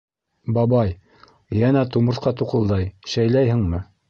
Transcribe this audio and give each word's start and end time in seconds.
—Бабай, 0.57 0.93
йәнә 1.59 1.85
тумыртҡа 1.97 2.35
туҡылдай, 2.41 2.91
шәйләйһеңме? 3.15 3.89